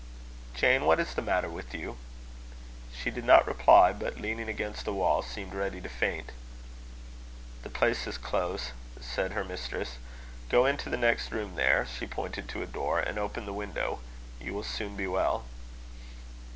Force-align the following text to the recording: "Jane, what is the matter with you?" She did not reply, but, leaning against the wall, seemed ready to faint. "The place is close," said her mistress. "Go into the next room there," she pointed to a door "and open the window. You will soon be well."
"Jane, 0.55 0.85
what 0.85 0.99
is 0.99 1.13
the 1.13 1.21
matter 1.21 1.47
with 1.47 1.75
you?" 1.75 1.95
She 2.91 3.11
did 3.11 3.23
not 3.23 3.45
reply, 3.45 3.93
but, 3.93 4.19
leaning 4.19 4.49
against 4.49 4.83
the 4.83 4.93
wall, 4.95 5.21
seemed 5.21 5.53
ready 5.53 5.79
to 5.79 5.89
faint. 5.89 6.31
"The 7.61 7.69
place 7.69 8.07
is 8.07 8.17
close," 8.17 8.71
said 8.99 9.33
her 9.33 9.43
mistress. 9.43 9.99
"Go 10.49 10.65
into 10.65 10.89
the 10.89 10.97
next 10.97 11.31
room 11.31 11.53
there," 11.53 11.85
she 11.85 12.07
pointed 12.07 12.49
to 12.49 12.63
a 12.63 12.65
door 12.65 12.99
"and 12.99 13.19
open 13.19 13.45
the 13.45 13.53
window. 13.53 13.99
You 14.39 14.55
will 14.55 14.63
soon 14.63 14.95
be 14.95 15.05
well." 15.05 15.45